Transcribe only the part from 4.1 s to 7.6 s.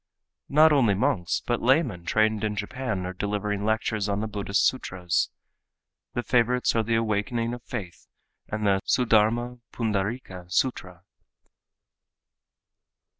the Buddhist sutras. The favorites are the Awakening